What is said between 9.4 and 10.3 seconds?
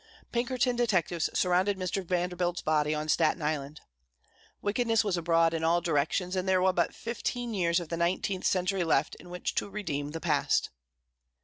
to redeem the